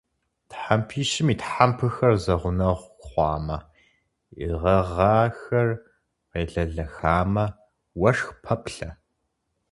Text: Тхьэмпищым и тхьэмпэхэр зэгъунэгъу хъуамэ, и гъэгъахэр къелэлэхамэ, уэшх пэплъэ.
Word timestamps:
Тхьэмпищым 0.49 1.27
и 1.33 1.35
тхьэмпэхэр 1.41 2.13
зэгъунэгъу 2.23 2.93
хъуамэ, 3.07 3.57
и 4.43 4.45
гъэгъахэр 4.59 5.69
къелэлэхамэ, 6.29 7.45
уэшх 8.01 8.27
пэплъэ. 8.43 8.89